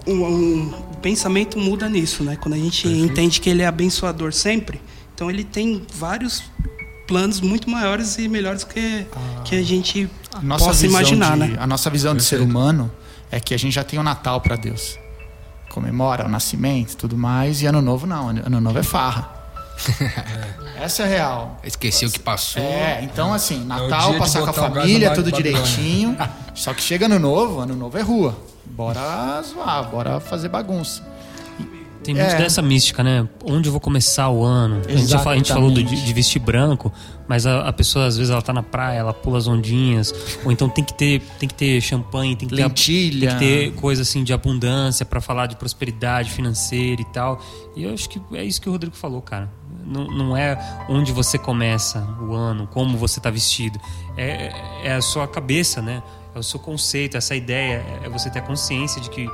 [0.06, 2.36] um, um- o pensamento muda nisso, né?
[2.36, 4.82] Quando a gente entende que Ele é abençoador sempre,
[5.14, 6.44] então Ele tem vários
[7.08, 9.06] planos muito maiores e melhores que,
[9.46, 11.58] que a gente A nossa possa visão imaginar, de, né?
[11.60, 12.92] A nossa visão de ser humano
[13.32, 14.98] é que a gente já tem o Natal para Deus.
[15.70, 19.37] Comemora o nascimento e tudo mais, e ano novo não, ano novo é farra.
[20.80, 21.60] Essa é real.
[21.64, 22.62] Esqueci o que passou.
[22.62, 25.62] É, então assim, dia Natal, de passar com a família, tudo Babilônia.
[25.64, 26.18] direitinho.
[26.54, 28.38] Só que chega ano novo, ano novo é rua.
[28.66, 31.02] Bora zoar, bora fazer bagunça.
[32.04, 32.38] Tem muito É.
[32.38, 33.28] dessa mística, né?
[33.44, 34.82] Onde eu vou começar o ano?
[34.88, 36.94] A gente, já fala- a gente falou do- de, vestir branco,
[37.28, 40.14] mas a, a pessoa às vezes ela tá na praia, ela pula as ondinhas,
[40.46, 43.32] ou então tem que ter, tem que ter champanhe, tem que ter, Lentilha.
[43.32, 47.42] tem que ter coisa assim de abundância pra falar de prosperidade financeira e tal.
[47.76, 49.50] E eu acho que é isso que o Rodrigo falou, cara.
[49.88, 50.58] Não, não é
[50.90, 53.80] onde você começa o ano, como você tá vestido.
[54.18, 54.52] É,
[54.90, 56.04] é a sua cabeça, né?
[56.36, 57.84] É o seu conceito, essa ideia.
[58.04, 59.30] É você ter a consciência de que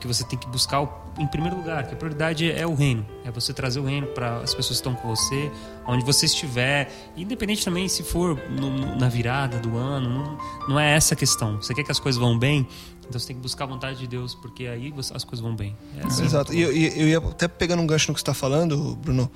[0.00, 3.04] que você tem que buscar o- em primeiro lugar, que a prioridade é o reino,
[3.22, 5.50] é você trazer o reino para as pessoas que estão com você,
[5.86, 10.80] onde você estiver, independente também se for no- no- na virada do ano, não, não
[10.80, 11.56] é essa a questão.
[11.60, 12.66] Você quer que as coisas vão bem,
[13.06, 15.76] então você tem que buscar a vontade de Deus, porque aí as coisas vão bem.
[15.98, 16.24] É assim.
[16.24, 16.54] Exato.
[16.54, 19.30] E eu, eu ia até pegando um gancho no que você está falando, Bruno.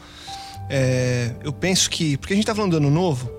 [0.69, 2.17] É, eu penso que.
[2.17, 3.31] Porque a gente está falando do ano novo,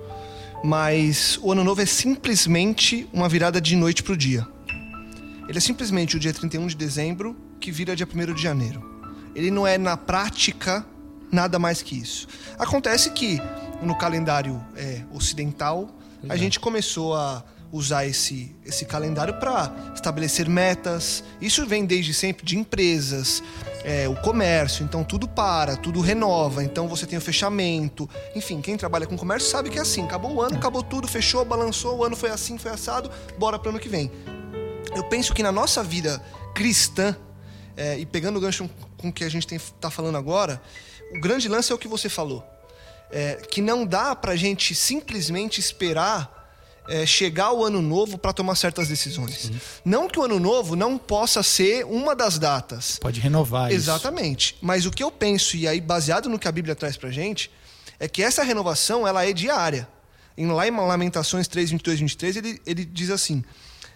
[0.64, 4.48] mas o ano novo é simplesmente uma virada de noite pro dia.
[5.48, 8.84] Ele é simplesmente o dia 31 de dezembro que vira dia 1 de janeiro.
[9.36, 10.86] Ele não é, na prática,
[11.32, 12.28] nada mais que isso.
[12.58, 13.40] Acontece que
[13.82, 15.94] no calendário é, ocidental,
[16.28, 17.44] a gente começou a
[17.76, 21.24] usar esse, esse calendário para estabelecer metas.
[21.42, 23.44] Isso vem desde sempre de empresas,
[23.84, 28.10] é, o comércio, então tudo para, tudo renova, então você tem o fechamento.
[28.34, 31.44] Enfim, quem trabalha com comércio sabe que é assim: acabou o ano, acabou tudo, fechou,
[31.44, 34.10] balançou, o ano foi assim, foi assado, bora para ano que vem.
[34.96, 37.16] Eu penso que na nossa vida cristã,
[37.76, 40.62] é, e pegando o gancho com o que a gente está falando agora,
[41.14, 42.44] o grande lance é o que você falou.
[43.12, 46.35] É, que não dá pra gente simplesmente esperar
[46.88, 49.52] é, chegar o ano novo para tomar certas decisões.
[49.84, 53.00] Não que o ano novo não possa ser uma das datas.
[53.00, 53.78] Pode renovar isso.
[53.78, 54.58] Exatamente.
[54.62, 57.52] Mas o que eu penso, e aí baseado no que a Bíblia traz pra gente,
[58.00, 59.88] é que essa renovação ela é diária.
[60.38, 63.44] Em, lá em Lamentações 3, 22 23, ele, ele diz assim: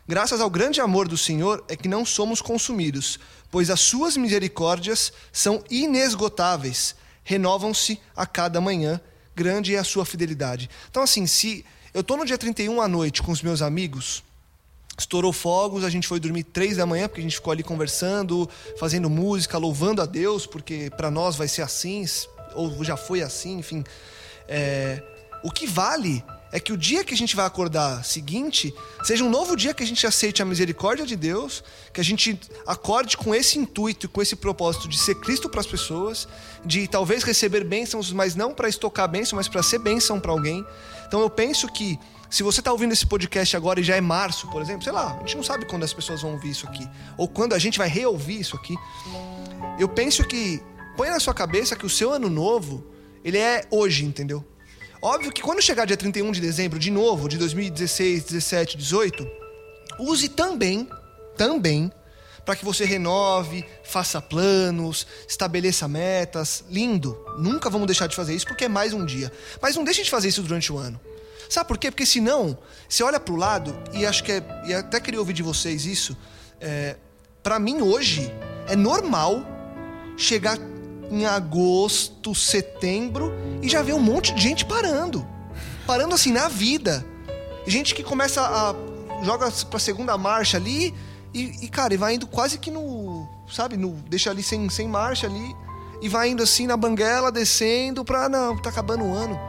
[0.08, 3.20] Graças ao grande amor do Senhor é que não somos consumidos,
[3.52, 9.00] pois as suas misericórdias são inesgotáveis, renovam-se a cada manhã,
[9.36, 10.70] grande é a sua fidelidade.
[10.90, 14.24] Então, assim, se eu tô no dia 31 à noite com os meus amigos,
[14.98, 18.50] estourou fogos, a gente foi dormir três da manhã, porque a gente ficou ali conversando,
[18.78, 22.06] fazendo música, louvando a Deus, porque para nós vai ser assim,
[22.54, 23.84] ou já foi assim, enfim.
[24.48, 25.02] É,
[25.44, 28.74] o que vale é que o dia que a gente vai acordar seguinte
[29.04, 32.40] seja um novo dia que a gente aceite a misericórdia de Deus, que a gente
[32.66, 36.28] acorde com esse intuito e com esse propósito de ser Cristo para as pessoas,
[36.66, 40.66] de talvez receber bênçãos, mas não para estocar bênção, mas para ser bênção para alguém.
[41.10, 44.48] Então eu penso que Se você tá ouvindo esse podcast agora e já é março,
[44.50, 46.88] por exemplo, sei lá, a gente não sabe quando as pessoas vão ouvir isso aqui.
[47.18, 48.76] Ou quando a gente vai reouvir isso aqui.
[49.80, 50.62] Eu penso que
[50.96, 52.86] põe na sua cabeça que o seu ano novo,
[53.24, 54.46] ele é hoje, entendeu?
[55.02, 59.28] Óbvio que quando chegar dia 31 de dezembro, de novo, de 2016, 17, 18,
[59.98, 60.88] use também,
[61.36, 61.92] também,
[62.46, 66.64] para que você renove, faça planos, estabeleça metas.
[66.70, 67.18] Lindo.
[67.38, 69.32] Nunca vamos deixar de fazer isso porque é mais um dia.
[69.62, 71.00] Mas não deixe de fazer isso durante o ano.
[71.50, 71.90] Sabe por quê?
[71.90, 74.44] Porque senão, você olha para o lado, e acho que é.
[74.68, 76.16] E até queria ouvir de vocês isso.
[76.62, 76.96] É,
[77.42, 78.32] para mim, hoje,
[78.68, 79.44] é normal
[80.16, 80.60] chegar
[81.10, 85.26] em agosto, setembro e já ver um monte de gente parando.
[85.88, 87.04] Parando assim na vida.
[87.66, 88.76] Gente que começa a.
[89.24, 90.94] joga pra segunda marcha ali
[91.34, 93.28] e, e, cara, e vai indo quase que no.
[93.52, 93.78] Sabe?
[93.78, 95.56] No, deixa ali sem, sem marcha ali.
[96.02, 98.30] E vai indo assim na banguela, descendo pra.
[98.30, 99.40] Não, tá acabando o ano.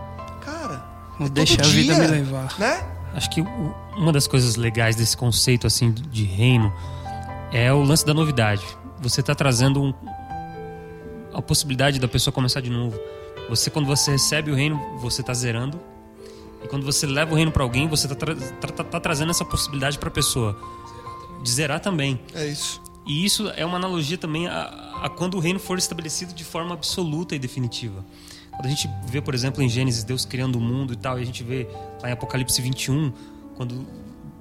[0.45, 0.85] Cara.
[1.19, 2.59] Não é deixa a vida me levar.
[2.59, 2.85] Né?
[3.15, 3.41] Acho que
[3.97, 6.73] uma das coisas legais desse conceito assim de reino
[7.53, 8.65] é o lance da novidade.
[9.01, 9.95] Você está trazendo um,
[11.33, 12.99] a possibilidade da pessoa começar de novo.
[13.49, 15.81] Você, quando você recebe o reino, você está zerando.
[16.63, 19.45] E quando você leva o reino para alguém, você está tra tra tá trazendo essa
[19.45, 20.57] possibilidade para a pessoa
[21.43, 22.21] de zerar também.
[22.35, 22.81] É isso.
[23.07, 26.75] E isso é uma analogia também a, a, quando o reino for estabelecido de forma
[26.75, 28.05] absoluta e definitiva.
[28.51, 31.23] Quando a gente vê, por exemplo, em Gênesis, Deus criando o mundo e tal, e
[31.23, 31.67] a gente vê
[32.03, 33.13] lá em Apocalipse 21,
[33.57, 33.87] quando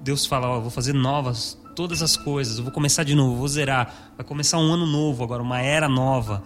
[0.04, 3.38] Deus fala: Ó, oh, vou fazer novas todas as coisas, eu vou começar de novo,
[3.38, 6.44] vou zerar, vai começar um ano novo agora, uma era nova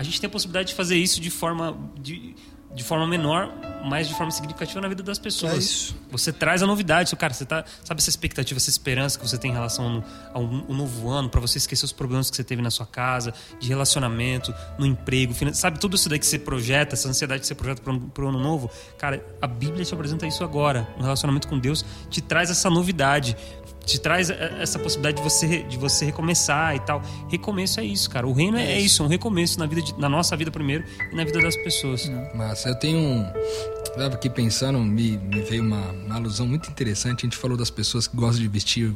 [0.00, 2.34] a gente tem a possibilidade de fazer isso de forma de,
[2.74, 3.52] de forma menor,
[3.84, 5.52] mas de forma significativa na vida das pessoas.
[5.52, 5.96] É isso.
[6.10, 9.50] Você traz a novidade, cara, você tá, sabe essa expectativa, essa esperança que você tem
[9.50, 12.70] em relação ao, ao novo ano, para você esquecer os problemas que você teve na
[12.70, 17.40] sua casa, de relacionamento, no emprego, sabe tudo isso daí que você projeta, essa ansiedade
[17.40, 21.02] que você projeta para o ano novo, cara, a Bíblia te apresenta isso agora, no
[21.02, 23.36] relacionamento com Deus, te traz essa novidade
[23.84, 27.02] te traz essa possibilidade de você, de você recomeçar e tal.
[27.28, 28.26] Recomeço é isso, cara.
[28.26, 30.84] O reino é, é isso, é um recomeço na, vida de, na nossa vida primeiro
[31.10, 32.10] e na vida das pessoas.
[32.34, 33.24] Mas eu tenho um.
[33.24, 37.20] Eu tava aqui pensando, me, me veio uma, uma, alusão muito interessante.
[37.20, 38.94] A gente falou das pessoas que gostam de vestir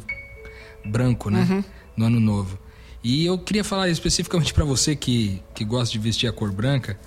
[0.85, 1.47] branco, né?
[1.51, 1.64] Uhum.
[1.97, 2.59] No ano novo.
[3.03, 6.99] E eu queria falar especificamente para você que, que gosta de vestir a cor branca,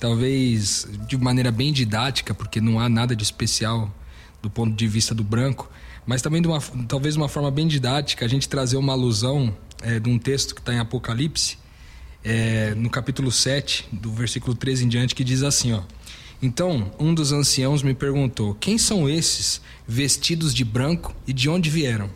[0.00, 3.90] talvez de maneira bem didática, porque não há nada de especial
[4.42, 5.70] do ponto de vista do branco
[6.06, 9.54] mas também de uma, talvez de uma forma bem didática, a gente trazer uma alusão
[9.82, 11.58] é, de um texto que está em Apocalipse,
[12.22, 15.82] é, no capítulo 7, do versículo 13 em diante, que diz assim: ó,
[16.42, 21.68] Então um dos anciãos me perguntou: Quem são esses vestidos de branco e de onde
[21.70, 22.10] vieram?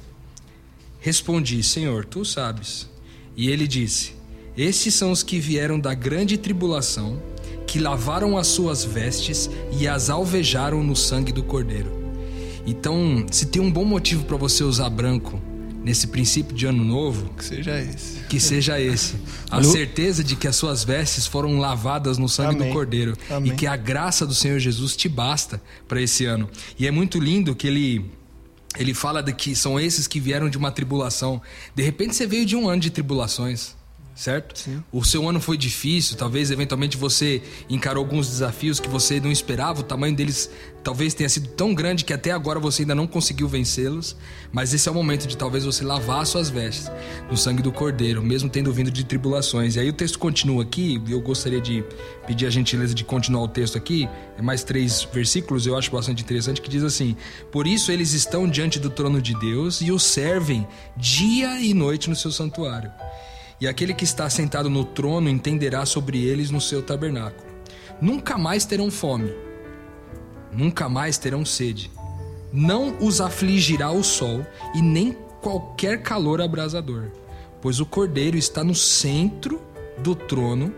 [1.01, 2.89] Respondi: Senhor, tu sabes.
[3.37, 4.15] E ele disse:
[4.57, 7.23] Esses são os que vieram da grande tribulação,
[7.67, 9.49] que lavaram as suas vestes
[9.79, 11.98] e as alvejaram no sangue do Cordeiro.
[12.69, 15.41] Então, se tem um bom motivo para você usar branco
[15.83, 18.21] nesse princípio de ano novo, que seja esse.
[18.25, 19.17] Que seja esse.
[19.51, 22.69] A certeza de que as suas vestes foram lavadas no sangue Amém.
[22.69, 23.53] do Cordeiro Amém.
[23.53, 26.47] e que a graça do Senhor Jesus te basta para esse ano.
[26.79, 28.05] E é muito lindo que ele
[28.79, 31.41] ele fala de que são esses que vieram de uma tribulação.
[31.75, 33.78] De repente você veio de um ano de tribulações
[34.19, 34.59] certo?
[34.59, 34.83] Sim.
[34.91, 39.81] O seu ano foi difícil, talvez eventualmente você encarou alguns desafios que você não esperava,
[39.81, 40.51] o tamanho deles
[40.83, 44.17] talvez tenha sido tão grande que até agora você ainda não conseguiu vencê-los,
[44.51, 46.91] mas esse é o momento de talvez você lavar suas vestes
[47.31, 49.77] no sangue do Cordeiro, mesmo tendo vindo de tribulações.
[49.77, 51.85] E aí o texto continua aqui, eu gostaria de
[52.27, 56.25] pedir a gentileza de continuar o texto aqui, é mais três versículos, eu acho bastante
[56.25, 57.17] interessante, que diz assim:
[57.53, 62.11] Por isso eles estão diante do trono de Deus e o servem dia e noite
[62.11, 62.91] no seu santuário
[63.61, 67.47] e aquele que está sentado no trono entenderá sobre eles no seu tabernáculo.
[68.01, 69.33] Nunca mais terão fome,
[70.53, 71.91] nunca mais terão sede.
[72.53, 77.11] Não os afligirá o sol e nem qualquer calor abrasador,
[77.61, 79.61] pois o cordeiro está no centro
[79.99, 80.73] do trono,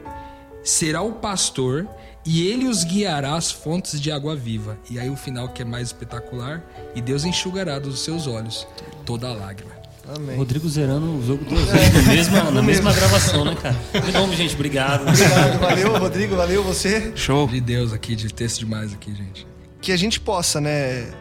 [0.62, 1.88] será o pastor
[2.24, 4.78] e ele os guiará às fontes de água viva.
[4.90, 6.62] E aí o final que é mais espetacular,
[6.94, 8.66] e Deus enxugará dos seus olhos
[9.06, 9.79] toda lágrima.
[10.16, 10.36] Amém.
[10.36, 13.76] Rodrigo zerando o jogo duas vezes na mesma, na mesma gravação, né, cara?
[14.00, 15.02] De novo, gente, obrigado.
[15.02, 17.12] Obrigado, valeu, Rodrigo, valeu você.
[17.14, 17.46] Show.
[17.46, 19.46] De Deus aqui, de texto demais aqui, gente.
[19.80, 21.12] Que a gente possa, né,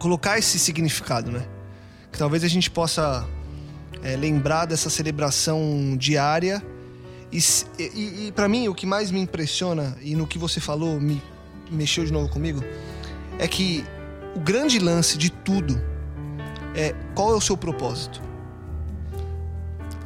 [0.00, 1.46] colocar esse significado, né?
[2.10, 3.24] Que talvez a gente possa
[4.02, 6.60] é, lembrar dessa celebração diária.
[7.30, 7.38] E,
[7.78, 11.22] e, e para mim, o que mais me impressiona, e no que você falou, me
[11.70, 12.60] mexeu de novo comigo,
[13.38, 13.84] é que
[14.34, 15.93] o grande lance de tudo
[16.74, 18.20] é qual é o seu propósito.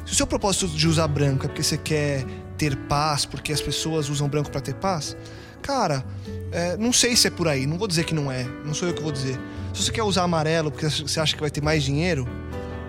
[0.05, 2.25] Se o seu propósito de usar branco é porque você quer
[2.57, 5.15] ter paz, porque as pessoas usam branco para ter paz,
[5.61, 6.03] Cara,
[6.51, 8.87] é, não sei se é por aí, não vou dizer que não é, não sou
[8.87, 9.39] eu que vou dizer.
[9.73, 12.27] Se você quer usar amarelo porque você acha que vai ter mais dinheiro,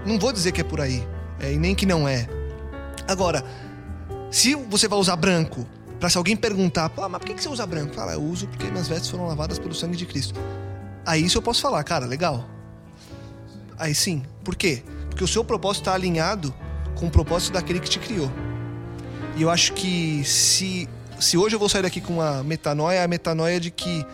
[0.06, 1.06] não vou dizer que é por aí,
[1.38, 2.28] é, e nem que não é.
[3.06, 3.44] Agora,
[4.30, 5.66] se você vai usar branco,
[5.98, 7.94] para se alguém perguntar, Pô, mas por que você usa branco?
[7.94, 10.40] Fala, eu uso porque minhas vestes foram lavadas pelo sangue de Cristo.
[11.04, 12.48] Aí isso eu posso falar, cara, legal.
[13.80, 14.22] Aí sim.
[14.44, 14.82] Por quê?
[15.08, 16.54] Porque o seu propósito está alinhado
[16.94, 18.30] com o propósito daquele que te criou.
[19.36, 20.86] E eu acho que se,
[21.18, 24.04] se hoje eu vou sair daqui com uma metanoia, é a metanoia de que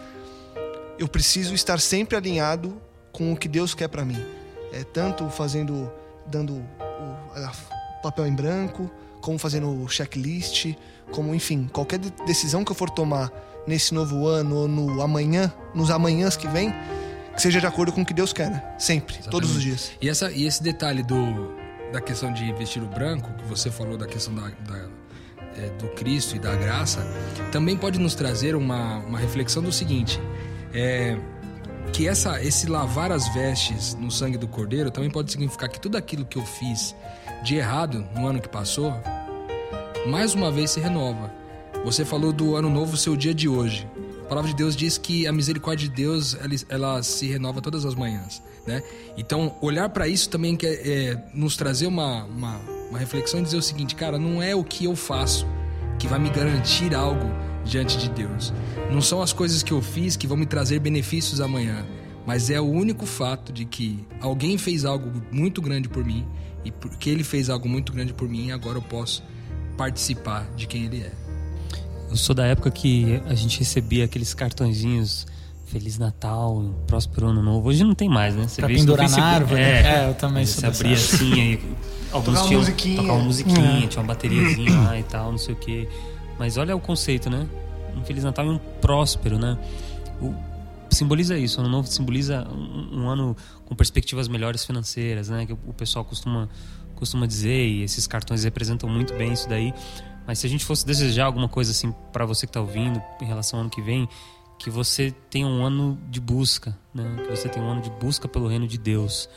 [0.99, 4.25] eu preciso estar sempre alinhado com o que Deus quer para mim.
[4.73, 5.91] É tanto fazendo,
[6.27, 8.89] dando o, o papel em branco,
[9.21, 10.75] como fazendo o checklist,
[11.11, 13.33] como enfim, qualquer decisão que eu for tomar
[13.67, 16.73] nesse novo ano ou no amanhã, nos amanhãs que vem,
[17.37, 18.63] que seja de acordo com o que Deus quer, né?
[18.79, 19.31] Sempre, Exatamente.
[19.31, 19.93] todos os dias.
[20.01, 21.55] E, essa, e esse detalhe do,
[21.93, 24.89] da questão de vestir o branco, que você falou da questão da, da
[25.59, 27.07] é, do Cristo e da graça,
[27.51, 30.21] também pode nos trazer uma, uma reflexão do seguinte:
[30.73, 31.17] é,
[31.93, 35.97] que essa, esse lavar as vestes no sangue do Cordeiro também pode significar que tudo
[35.97, 36.95] aquilo que eu fiz
[37.43, 38.93] de errado no ano que passou,
[40.07, 41.33] mais uma vez se renova.
[41.85, 43.89] Você falou do ano novo, seu dia de hoje.
[44.27, 47.85] A palavra de Deus diz que a misericórdia de Deus ela, ela se renova todas
[47.85, 48.83] as manhãs, né?
[49.17, 52.57] Então olhar para isso também quer é, nos trazer uma, uma,
[52.91, 55.47] uma reflexão e dizer o seguinte, cara, não é o que eu faço
[55.97, 57.31] que vai me garantir algo
[57.65, 58.53] diante de Deus.
[58.91, 61.87] Não são as coisas que eu fiz que vão me trazer benefícios amanhã,
[62.27, 66.27] mas é o único fato de que alguém fez algo muito grande por mim
[66.65, 69.23] e porque ele fez algo muito grande por mim, agora eu posso
[69.77, 71.26] participar de quem ele é.
[72.11, 75.27] Eu sou da época que a gente recebia aqueles cartõezinhos
[75.67, 77.69] Feliz Natal, Próspero Ano Novo.
[77.69, 78.47] Hoje não tem mais, né?
[78.47, 79.61] Você pra pendurar na árvore.
[79.61, 81.61] É, é, eu também sou Você abria assim, aí
[82.13, 82.97] alguns tinham musiquinha.
[82.97, 83.87] tocar uma musiquinha, é.
[83.89, 85.89] tinha uma bateriazinha lá e tal, não sei o quê.
[86.39, 87.47] Mas olha o conceito, né?
[87.97, 89.59] Um Feliz Natal e um próspero, né?
[90.21, 90.33] O,
[90.89, 91.59] simboliza isso.
[91.59, 95.47] O ano novo simboliza um, um, ano com perspectivas melhores financeiras, né?
[95.47, 96.49] Que o pessoal costuma,
[96.95, 99.75] costuma dizer, e esses cartões representam muito bem isso daí.
[100.27, 103.25] Mas se a gente fosse desejar alguma coisa assim para você que está ouvindo em
[103.25, 104.09] relação ao ano que vem,
[104.59, 107.05] que você tenha um ano de busca, né?
[107.23, 109.29] Que você tenha um ano de busca pelo reino de Deus.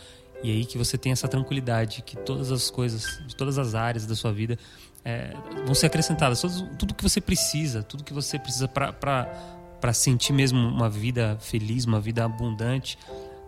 [0.41, 4.06] E aí que você tenha essa tranquilidade que todas as coisas, de todas as áreas
[4.06, 4.58] da sua vida
[5.04, 5.34] é,
[5.65, 6.41] vão ser acrescentadas.
[6.78, 11.99] Tudo, que você precisa, tudo que você precisa para sentir mesmo uma vida feliz, uma
[11.99, 12.97] vida abundante,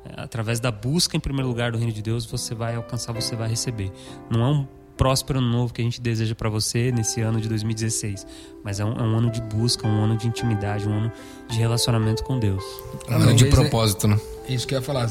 [0.05, 3.35] é, através da busca em primeiro lugar do reino de Deus, você vai alcançar, você
[3.35, 3.91] vai receber.
[4.29, 4.67] Não é um
[5.01, 8.23] próspero ano novo que a gente deseja para você nesse ano de 2016.
[8.63, 11.11] Mas é um, é um, ano de busca, um ano de intimidade, um ano
[11.49, 12.63] de relacionamento com Deus.
[13.09, 14.19] Um ano de propósito, né?
[14.47, 15.09] Isso que eu ia falar.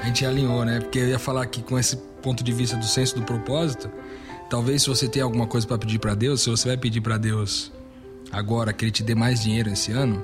[0.00, 0.78] A gente alinhou, né?
[0.78, 3.90] Porque eu ia falar que com esse ponto de vista do senso do propósito,
[4.48, 7.18] talvez se você tem alguma coisa para pedir para Deus, se você vai pedir para
[7.18, 7.72] Deus
[8.30, 10.22] agora que Ele te dê mais dinheiro esse ano,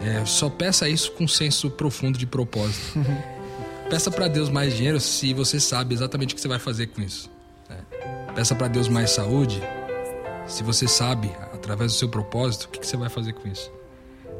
[0.00, 2.98] é, só peça isso com senso profundo de propósito.
[3.90, 7.02] Peça para Deus mais dinheiro se você sabe exatamente o que você vai fazer com
[7.02, 7.33] isso.
[8.34, 9.62] Peça para Deus mais saúde.
[10.46, 13.72] Se você sabe, através do seu propósito, o que, você vai fazer com isso?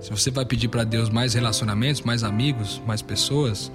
[0.00, 3.70] Se você vai pedir para Deus mais relacionamentos, mais amigos, mais pessoas,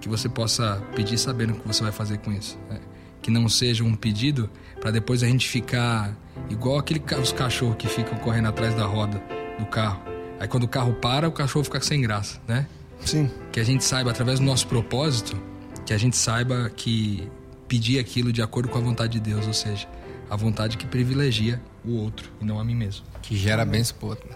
[0.00, 2.58] que você possa pedir sabendo o que você vai fazer com isso.
[2.68, 2.80] Né?
[3.22, 6.14] Que não seja um pedido para depois a gente ficar
[6.50, 9.22] igual aquele, os cachorros que ficam correndo atrás da roda
[9.58, 10.02] do carro.
[10.40, 12.66] Aí quando o carro para, o cachorro fica sem graça, né?
[13.04, 13.30] Sim.
[13.52, 15.40] Que a gente saiba, através do nosso propósito,
[15.86, 17.28] que a gente saiba que
[17.68, 19.86] pedir aquilo de acordo com a vontade de Deus, ou seja,
[20.28, 23.04] a vontade que privilegia o outro e não a mim mesmo.
[23.22, 24.28] Que gera bênção pro outro.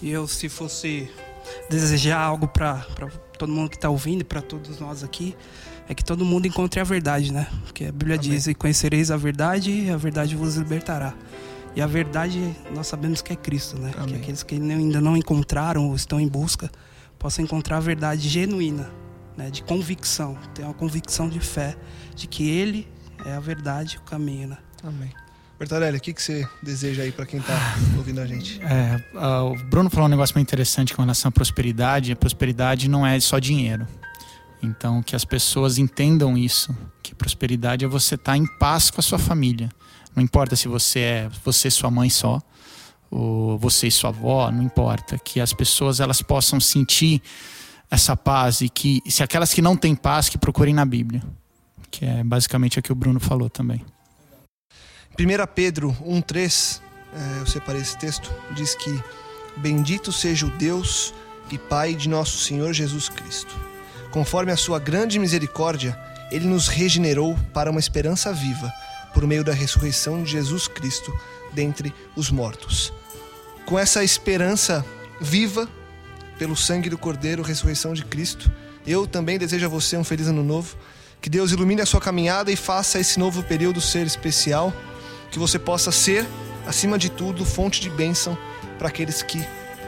[0.00, 1.10] E eu, se fosse
[1.68, 2.84] desejar algo para
[3.38, 5.36] todo mundo que está ouvindo e para todos nós aqui,
[5.88, 7.46] é que todo mundo encontre a verdade, né?
[7.64, 8.30] Porque a Bíblia Amém.
[8.30, 11.14] diz: E conhecereis a verdade, e a verdade vos libertará.
[11.74, 13.92] E a verdade, nós sabemos que é Cristo, né?
[13.96, 14.14] Amém.
[14.14, 16.70] Que aqueles que ainda não encontraram ou estão em busca
[17.18, 18.90] possam encontrar a verdade genuína,
[19.36, 19.50] né?
[19.50, 21.76] de convicção, ter uma convicção de fé
[22.14, 22.88] de que Ele
[23.24, 24.58] é a verdade, o caminho, né?
[24.82, 25.10] Amém.
[25.58, 27.54] Bertarelli, o que, que você deseja aí para quem está
[27.96, 28.60] ouvindo a gente?
[28.62, 32.10] É, o Bruno falou um negócio muito interessante com relação à prosperidade.
[32.10, 33.86] A prosperidade não é só dinheiro.
[34.60, 39.00] Então, que as pessoas entendam isso, que prosperidade é você estar tá em paz com
[39.00, 39.68] a sua família.
[40.14, 42.40] Não importa se você é você e sua mãe só,
[43.10, 45.18] ou você e sua avó, não importa.
[45.18, 47.22] Que as pessoas elas possam sentir
[47.92, 51.22] essa paz e que se aquelas que não têm paz que procurem na Bíblia
[51.92, 53.84] que é basicamente o que o Bruno falou também.
[55.20, 56.80] 1 Pedro 1,3,
[57.12, 58.90] é, eu separei esse texto, diz que
[59.58, 61.12] Bendito seja o Deus
[61.50, 63.54] e Pai de nosso Senhor Jesus Cristo.
[64.10, 65.98] Conforme a sua grande misericórdia,
[66.30, 68.72] ele nos regenerou para uma esperança viva,
[69.12, 71.12] por meio da ressurreição de Jesus Cristo
[71.52, 72.90] dentre os mortos.
[73.66, 74.84] com essa esperança
[75.20, 75.68] viva
[76.38, 78.50] pelo sangue do Cordeiro, ressurreição de Cristo,
[78.86, 80.76] eu também desejo a você um feliz ano novo.
[81.20, 84.72] Que Deus ilumine a sua caminhada e faça esse novo período ser especial.
[85.30, 86.26] Que você possa ser,
[86.66, 88.36] acima de tudo, fonte de bênção
[88.78, 89.38] para aqueles que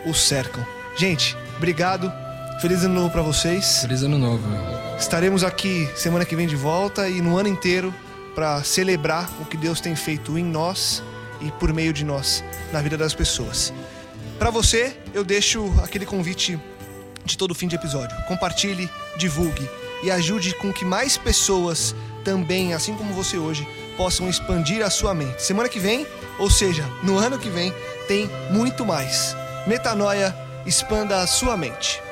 [0.06, 0.64] o cercam.
[0.96, 2.12] Gente, obrigado.
[2.60, 3.80] Feliz ano novo para vocês.
[3.80, 4.44] Feliz ano novo.
[4.98, 7.92] Estaremos aqui semana que vem de volta e no ano inteiro
[8.34, 11.02] para celebrar o que Deus tem feito em nós
[11.40, 13.72] e por meio de nós na vida das pessoas.
[14.44, 16.60] Para você, eu deixo aquele convite
[17.24, 18.14] de todo fim de episódio.
[18.28, 19.66] Compartilhe, divulgue
[20.02, 23.66] e ajude com que mais pessoas também, assim como você hoje,
[23.96, 25.42] possam expandir a sua mente.
[25.42, 26.06] Semana que vem,
[26.38, 27.72] ou seja, no ano que vem,
[28.06, 29.34] tem muito mais.
[29.66, 30.36] Metanoia,
[30.66, 32.02] expanda a sua mente.